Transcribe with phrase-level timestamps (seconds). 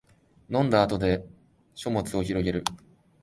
[0.49, 1.23] 飲んだ後で
[1.75, 2.63] 書物をひろげる